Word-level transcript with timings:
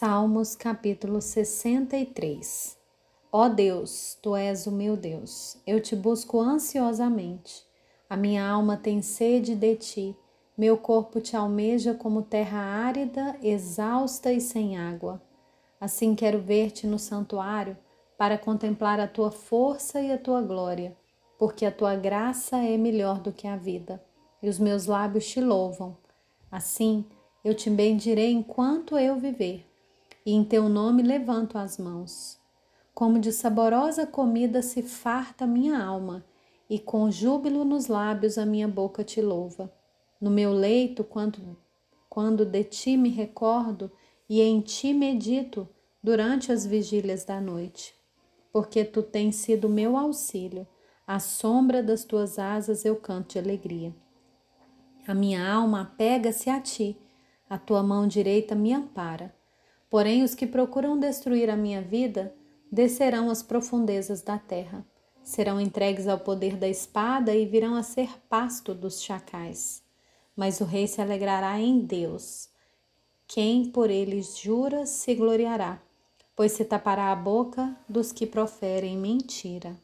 Salmos 0.00 0.54
capítulo 0.54 1.20
63 1.20 2.78
Ó 3.32 3.48
Deus, 3.48 4.16
tu 4.22 4.36
és 4.36 4.64
o 4.68 4.70
meu 4.70 4.96
Deus, 4.96 5.60
eu 5.66 5.82
te 5.82 5.96
busco 5.96 6.40
ansiosamente. 6.40 7.66
A 8.08 8.16
minha 8.16 8.48
alma 8.48 8.76
tem 8.76 9.02
sede 9.02 9.56
de 9.56 9.74
ti, 9.74 10.16
meu 10.56 10.78
corpo 10.78 11.20
te 11.20 11.36
almeja 11.36 11.94
como 11.94 12.22
terra 12.22 12.60
árida, 12.60 13.36
exausta 13.42 14.32
e 14.32 14.40
sem 14.40 14.78
água. 14.78 15.20
Assim 15.80 16.14
quero 16.14 16.38
ver-te 16.38 16.86
no 16.86 16.96
santuário, 16.96 17.76
para 18.16 18.38
contemplar 18.38 19.00
a 19.00 19.08
tua 19.08 19.32
força 19.32 20.00
e 20.00 20.12
a 20.12 20.18
tua 20.18 20.40
glória, 20.40 20.96
porque 21.36 21.66
a 21.66 21.72
tua 21.72 21.96
graça 21.96 22.58
é 22.58 22.76
melhor 22.76 23.18
do 23.18 23.32
que 23.32 23.48
a 23.48 23.56
vida, 23.56 24.00
e 24.40 24.48
os 24.48 24.60
meus 24.60 24.86
lábios 24.86 25.26
te 25.26 25.40
louvam. 25.40 25.96
Assim, 26.52 27.04
eu 27.44 27.52
te 27.52 27.68
bendirei 27.68 28.30
enquanto 28.30 28.96
eu 28.96 29.16
viver 29.16 29.67
e 30.28 30.32
em 30.32 30.44
teu 30.44 30.68
nome 30.68 31.02
levanto 31.02 31.56
as 31.56 31.78
mãos. 31.78 32.38
Como 32.92 33.18
de 33.18 33.32
saborosa 33.32 34.06
comida 34.06 34.60
se 34.60 34.82
farta 34.82 35.46
minha 35.46 35.82
alma, 35.82 36.22
e 36.68 36.78
com 36.78 37.10
júbilo 37.10 37.64
nos 37.64 37.86
lábios 37.86 38.36
a 38.36 38.44
minha 38.44 38.68
boca 38.68 39.02
te 39.02 39.22
louva. 39.22 39.72
No 40.20 40.30
meu 40.30 40.52
leito, 40.52 41.02
quando, 41.02 41.56
quando 42.10 42.44
de 42.44 42.62
ti 42.62 42.94
me 42.94 43.08
recordo 43.08 43.90
e 44.28 44.42
em 44.42 44.60
ti 44.60 44.92
medito 44.92 45.66
durante 46.02 46.52
as 46.52 46.66
vigílias 46.66 47.24
da 47.24 47.40
noite. 47.40 47.94
Porque 48.52 48.84
tu 48.84 49.02
tens 49.02 49.36
sido 49.36 49.66
meu 49.66 49.96
auxílio, 49.96 50.66
à 51.06 51.18
sombra 51.18 51.82
das 51.82 52.04
tuas 52.04 52.38
asas 52.38 52.84
eu 52.84 52.96
canto 52.96 53.32
de 53.32 53.38
alegria. 53.38 53.96
A 55.06 55.14
minha 55.14 55.50
alma 55.50 55.80
apega-se 55.80 56.50
a 56.50 56.60
ti, 56.60 56.98
a 57.48 57.56
tua 57.56 57.82
mão 57.82 58.06
direita 58.06 58.54
me 58.54 58.74
ampara. 58.74 59.37
Porém, 59.90 60.22
os 60.22 60.34
que 60.34 60.46
procuram 60.46 60.98
destruir 60.98 61.48
a 61.48 61.56
minha 61.56 61.80
vida 61.80 62.34
descerão 62.70 63.30
às 63.30 63.42
profundezas 63.42 64.20
da 64.20 64.38
terra, 64.38 64.84
serão 65.22 65.60
entregues 65.60 66.06
ao 66.06 66.18
poder 66.18 66.56
da 66.56 66.68
espada 66.68 67.34
e 67.34 67.46
virão 67.46 67.74
a 67.74 67.82
ser 67.82 68.08
pasto 68.28 68.74
dos 68.74 69.02
chacais. 69.02 69.82
Mas 70.36 70.60
o 70.60 70.64
rei 70.64 70.86
se 70.86 71.00
alegrará 71.00 71.58
em 71.58 71.80
Deus. 71.80 72.48
Quem 73.26 73.66
por 73.66 73.90
eles 73.90 74.38
jura 74.38 74.86
se 74.86 75.14
gloriará, 75.14 75.80
pois 76.36 76.52
se 76.52 76.64
tapará 76.64 77.10
a 77.10 77.16
boca 77.16 77.76
dos 77.88 78.12
que 78.12 78.26
proferem 78.26 78.96
mentira. 78.96 79.76